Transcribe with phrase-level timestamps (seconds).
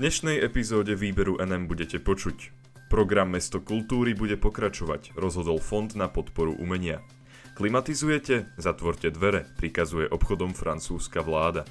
[0.00, 2.56] dnešnej epizóde výberu NM budete počuť.
[2.88, 7.04] Program Mesto kultúry bude pokračovať, rozhodol Fond na podporu umenia.
[7.52, 8.48] Klimatizujete?
[8.56, 11.68] Zatvorte dvere, prikazuje obchodom francúzska vláda.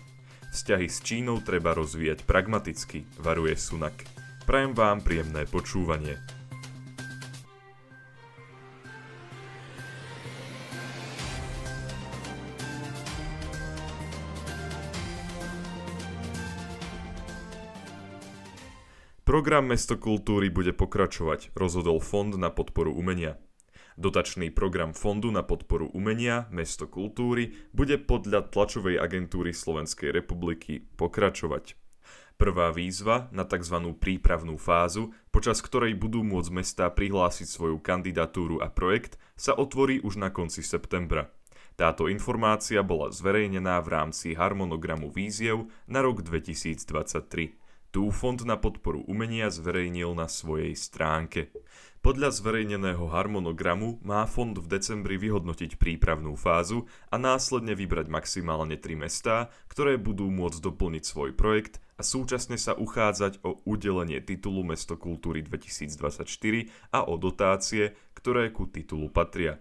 [0.53, 4.05] Vzťahy s Čínou treba rozvíjať pragmaticky, varuje Sunak.
[4.45, 6.38] Prajem vám príjemné počúvanie.
[19.29, 23.37] Program Mesto kultúry bude pokračovať, rozhodol Fond na podporu umenia.
[23.93, 31.77] Dotačný program Fondu na podporu umenia Mesto kultúry bude podľa tlačovej agentúry Slovenskej republiky pokračovať.
[32.41, 33.93] Prvá výzva na tzv.
[34.01, 40.17] prípravnú fázu, počas ktorej budú môcť mestá prihlásiť svoju kandidatúru a projekt, sa otvorí už
[40.17, 41.29] na konci septembra.
[41.77, 47.68] Táto informácia bola zverejnená v rámci harmonogramu víziev na rok 2023.
[47.89, 51.49] Tu Fond na podporu umenia zverejnil na svojej stránke.
[52.05, 58.93] Podľa zverejneného harmonogramu má fond v decembri vyhodnotiť prípravnú fázu a následne vybrať maximálne tri
[58.93, 64.93] mestá, ktoré budú môcť doplniť svoj projekt a súčasne sa uchádzať o udelenie titulu Mesto
[64.95, 66.29] kultúry 2024
[66.93, 69.59] a o dotácie, ktoré ku titulu patria.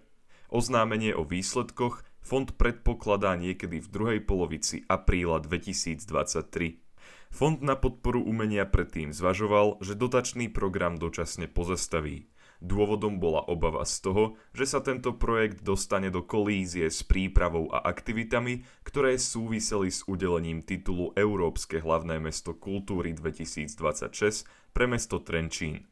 [0.52, 6.87] Oznámenie o výsledkoch fond predpokladá niekedy v druhej polovici apríla 2023.
[7.28, 12.28] Fond na podporu umenia predtým zvažoval, že dotačný program dočasne pozastaví.
[12.58, 17.86] Dôvodom bola obava z toho, že sa tento projekt dostane do kolízie s prípravou a
[17.86, 25.86] aktivitami, ktoré súviseli s udelením titulu Európske hlavné mesto kultúry 2026 pre mesto Trenčín.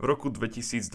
[0.00, 0.88] V roku 2022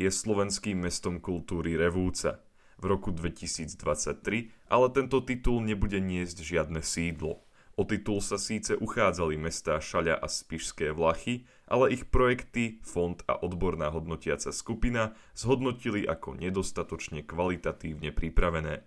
[0.00, 2.40] je slovenským mestom kultúry Revúca.
[2.80, 7.43] V roku 2023 ale tento titul nebude niesť žiadne sídlo.
[7.74, 13.34] O titul sa síce uchádzali mestá Šaľa a Spišské Vlachy, ale ich projekty, fond a
[13.42, 18.86] odborná hodnotiaca skupina zhodnotili ako nedostatočne kvalitatívne pripravené.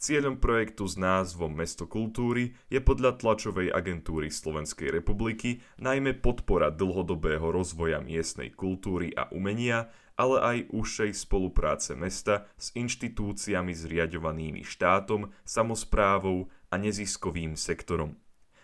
[0.00, 7.52] Cieľom projektu s názvom Mesto kultúry je podľa tlačovej agentúry Slovenskej republiky najmä podpora dlhodobého
[7.52, 16.48] rozvoja miestnej kultúry a umenia, ale aj užšej spolupráce mesta s inštitúciami zriadovanými štátom, samozprávou
[16.70, 18.16] a neziskovým sektorom.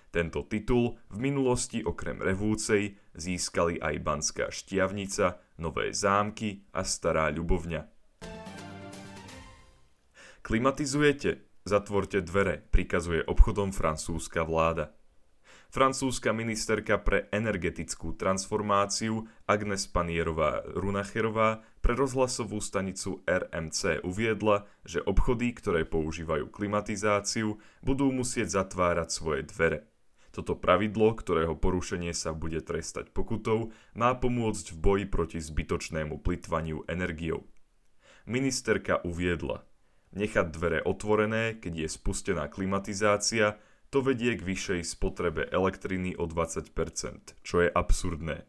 [0.08, 7.84] Tento titul v minulosti okrem Revúcej získali aj Banská Štiavnica, Nové zámky a Stará Ľubovňa.
[10.40, 11.44] Klimatizujete?
[11.66, 14.95] Zatvorte dvere, prikazuje obchodom francúzska vláda.
[15.66, 25.52] Francúzska ministerka pre energetickú transformáciu Agnes Panierová Runacherová pre rozhlasovú stanicu RMC uviedla, že obchody,
[25.52, 29.90] ktoré používajú klimatizáciu, budú musieť zatvárať svoje dvere.
[30.36, 36.84] Toto pravidlo, ktorého porušenie sa bude trestať pokutou, má pomôcť v boji proti zbytočnému plitvaniu
[36.92, 37.48] energiou.
[38.28, 39.64] Ministerka uviedla,
[40.12, 43.56] nechať dvere otvorené, keď je spustená klimatizácia,
[43.90, 48.46] to vedie k vyššej spotrebe elektriny o 20%, čo je absurdné.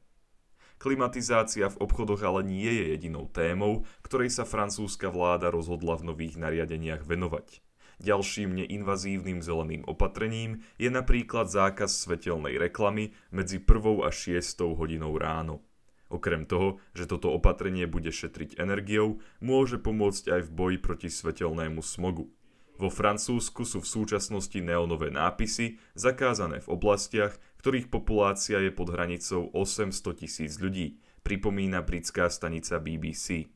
[0.78, 6.38] Klimatizácia v obchodoch ale nie je jedinou témou, ktorej sa francúzska vláda rozhodla v nových
[6.38, 7.66] nariadeniach venovať.
[7.98, 14.06] Ďalším neinvazívnym zeleným opatrením je napríklad zákaz svetelnej reklamy medzi 1.
[14.06, 14.38] a 6.
[14.78, 15.66] hodinou ráno.
[16.08, 21.82] Okrem toho, že toto opatrenie bude šetriť energiou, môže pomôcť aj v boji proti svetelnému
[21.82, 22.32] smogu.
[22.78, 29.50] Vo Francúzsku sú v súčasnosti neonové nápisy zakázané v oblastiach, ktorých populácia je pod hranicou
[29.50, 33.50] 800 tisíc ľudí, pripomína britská stanica BBC.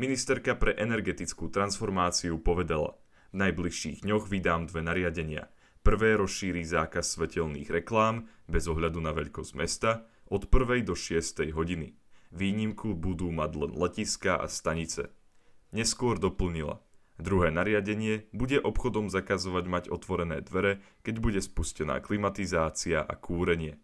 [0.00, 2.96] Ministerka pre energetickú transformáciu povedala,
[3.36, 5.52] v najbližších dňoch vydám dve nariadenia.
[5.84, 10.88] Prvé rozšíri zákaz svetelných reklám bez ohľadu na veľkosť mesta od 1.
[10.88, 11.52] do 6.
[11.52, 12.00] hodiny.
[12.32, 15.12] Výnimku budú mať len letiska a stanice.
[15.76, 16.80] Neskôr doplnila–
[17.18, 23.82] Druhé nariadenie bude obchodom zakazovať mať otvorené dvere, keď bude spustená klimatizácia a kúrenie.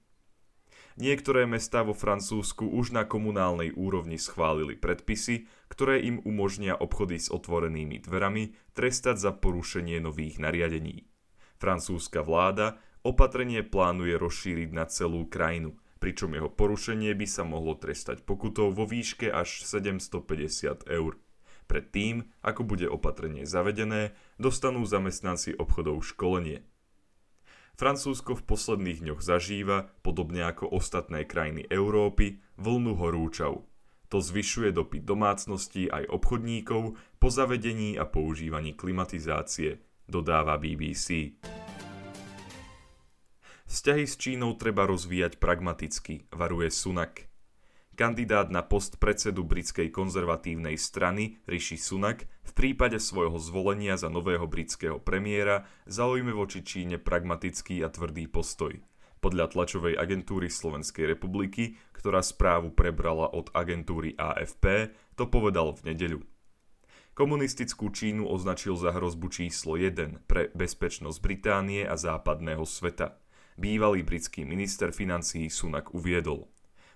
[0.95, 7.35] Niektoré mestá vo Francúzsku už na komunálnej úrovni schválili predpisy, ktoré im umožnia obchody s
[7.35, 11.11] otvorenými dverami trestať za porušenie nových nariadení.
[11.59, 18.23] Francúzska vláda opatrenie plánuje rozšíriť na celú krajinu, pričom jeho porušenie by sa mohlo trestať
[18.23, 21.24] pokutou vo výške až 750 eur.
[21.65, 26.63] Predtým, ako bude opatrenie zavedené, dostanú zamestnanci obchodov školenie.
[27.75, 33.67] Francúzsko v posledných dňoch zažíva, podobne ako ostatné krajiny Európy, vlnu horúčav.
[34.15, 41.35] To zvyšuje dopyt domácností aj obchodníkov po zavedení a používaní klimatizácie, dodáva BBC.
[43.67, 47.27] Vzťahy s Čínou treba rozvíjať pragmaticky, varuje Sunak.
[47.95, 54.51] Kandidát na post predsedu britskej konzervatívnej strany Rishi Sunak v prípade svojho zvolenia za nového
[54.51, 58.83] britského premiéra zaujme voči Číne pragmatický a tvrdý postoj.
[59.23, 66.21] Podľa tlačovej agentúry Slovenskej republiky, ktorá správu prebrala od agentúry AFP, to povedal v nedeľu.
[67.15, 73.23] Komunistickú Čínu označil za hrozbu číslo 1 pre bezpečnosť Británie a západného sveta.
[73.55, 76.51] Bývalý britský minister financií Sunak uviedol–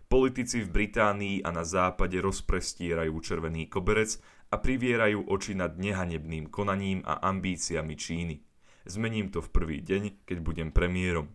[0.08, 4.16] Politici v Británii a na západe rozprestierajú červený koberec
[4.49, 8.40] a privierajú oči nad nehanebným konaním a ambíciami Číny.
[8.88, 11.28] Zmením to v prvý deň, keď budem premiérom.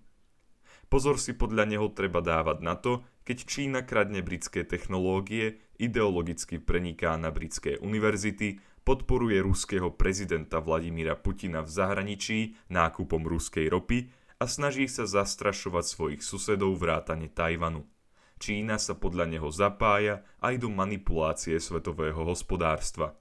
[0.89, 7.13] Pozor si podľa neho treba dávať na to, keď Čína kradne britské technológie, ideologicky preniká
[7.21, 14.09] na britské univerzity, podporuje ruského prezidenta Vladimíra Putina v zahraničí nákupom ruskej ropy
[14.41, 17.85] a snaží sa zastrašovať svojich susedov vrátane Tajvanu.
[18.43, 23.15] Čína sa podľa neho zapája aj do manipulácie svetového hospodárstva.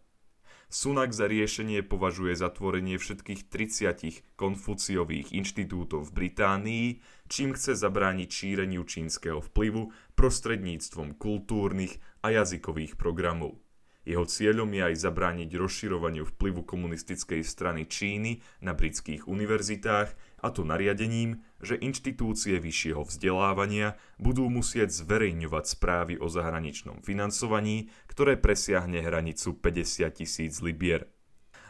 [0.66, 6.86] Sunak za riešenie považuje zatvorenie všetkých 30 konfuciových inštitútov v Británii,
[7.30, 13.62] čím chce zabrániť šíreniu čínskeho vplyvu prostredníctvom kultúrnych a jazykových programov.
[14.02, 20.66] Jeho cieľom je aj zabrániť rozširovaniu vplyvu komunistickej strany Číny na britských univerzitách, a to
[20.66, 29.54] nariadením, že inštitúcie vyššieho vzdelávania budú musieť zverejňovať správy o zahraničnom financovaní, ktoré presiahne hranicu
[29.54, 31.06] 50 tisíc libier.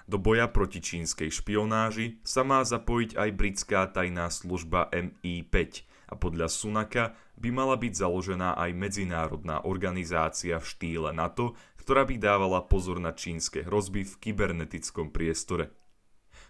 [0.09, 6.49] Do boja proti čínskej špionáži sa má zapojiť aj britská tajná služba MI5 a podľa
[6.51, 7.05] Sunaka
[7.39, 13.15] by mala byť založená aj medzinárodná organizácia v štýle NATO, ktorá by dávala pozor na
[13.15, 15.73] čínske hrozby v kybernetickom priestore.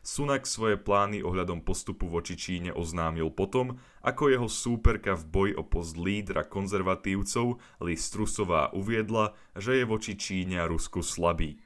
[0.02, 5.62] Sunak svoje plány ohľadom postupu voči Číne oznámil potom, ako jeho súperka v boji o
[5.62, 11.62] post lídra konzervatívcov Liz Trusová uviedla, že je voči Číne a Rusku slabý.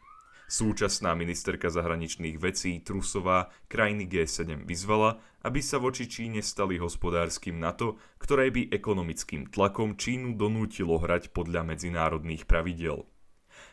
[0.52, 7.96] Súčasná ministerka zahraničných vecí Trusová krajiny G7 vyzvala, aby sa voči Číne stali hospodárskym NATO,
[8.20, 13.08] ktoré by ekonomickým tlakom Čínu donútilo hrať podľa medzinárodných pravidel.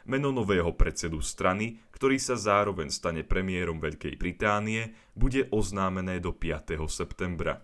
[0.04, 6.76] Meno nového predsedu strany, ktorý sa zároveň stane premiérom Veľkej Británie, bude oznámené do 5.
[6.92, 7.64] septembra.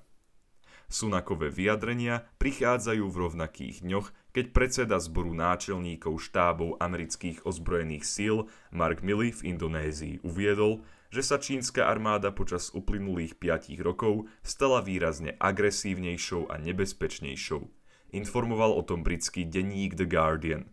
[0.88, 9.04] Sunakové vyjadrenia prichádzajú v rovnakých dňoch, keď predseda zboru náčelníkov štábov amerických ozbrojených síl Mark
[9.04, 10.80] Milley v Indonézii uviedol,
[11.12, 17.68] že sa čínska armáda počas uplynulých 5 rokov stala výrazne agresívnejšou a nebezpečnejšou.
[18.16, 20.72] Informoval o tom britský denník The Guardian.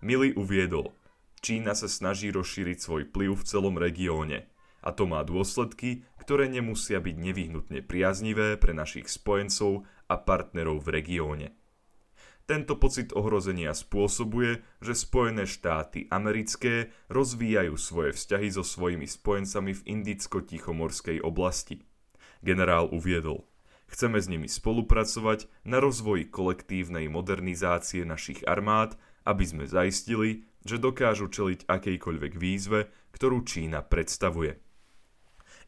[0.00, 0.96] Milley uviedol,
[1.40, 4.44] Čína sa snaží rozšíriť svoj vplyv v celom regióne–
[4.80, 10.88] a to má dôsledky, ktoré nemusia byť nevyhnutne priaznivé pre našich spojencov a partnerov v
[11.00, 11.48] regióne.
[12.48, 19.84] Tento pocit ohrozenia spôsobuje, že Spojené štáty americké rozvíjajú svoje vzťahy so svojimi spojencami v
[19.86, 21.86] Indicko-Tichomorskej oblasti.
[22.42, 23.46] Generál uviedol,
[23.86, 31.28] chceme s nimi spolupracovať na rozvoji kolektívnej modernizácie našich armád, aby sme zaistili, že dokážu
[31.28, 34.60] čeliť akejkoľvek výzve, ktorú Čína predstavuje.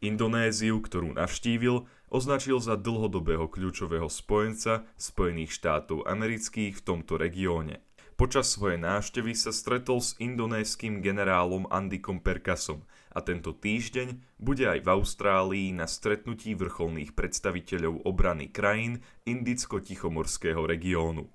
[0.02, 7.86] Indonéziu, ktorú navštívil, označil za dlhodobého kľúčového spojenca Spojených štátov amerických v tomto regióne.
[8.18, 14.84] Počas svojej návštevy sa stretol s indonéským generálom Andikom Perkasom a tento týždeň bude aj
[14.84, 21.30] v Austrálii na stretnutí vrcholných predstaviteľov obrany krajín Indicko-Tichomorského regiónu.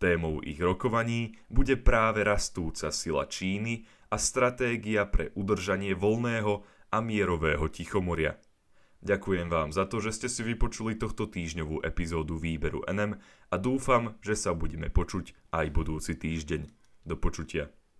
[0.00, 7.68] Témou ich rokovaní bude práve rastúca sila Číny a stratégia pre udržanie voľného a mierového
[7.68, 8.40] Tichomoria.
[9.04, 13.20] Ďakujem vám za to, že ste si vypočuli tohto týždňovú epizódu výberu NM
[13.52, 16.72] a dúfam, že sa budeme počuť aj budúci týždeň.
[17.04, 17.68] Do počutia.